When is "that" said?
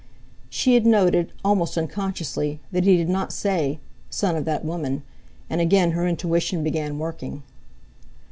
2.71-2.85, 4.45-4.65